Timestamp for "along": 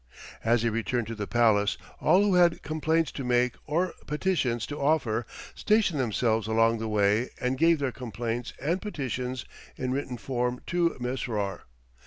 6.47-6.79